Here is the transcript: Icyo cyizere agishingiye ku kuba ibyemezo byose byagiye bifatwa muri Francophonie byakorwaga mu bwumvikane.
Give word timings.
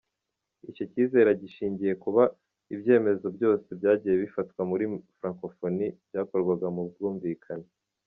Icyo 0.69 0.83
cyizere 0.91 1.27
agishingiye 1.31 1.93
ku 1.95 1.99
kuba 2.03 2.23
ibyemezo 2.73 3.25
byose 3.35 3.67
byagiye 3.79 4.13
bifatwa 4.23 4.61
muri 4.69 4.83
Francophonie 5.17 5.89
byakorwaga 6.07 6.67
mu 6.75 6.81
bwumvikane. 6.91 7.67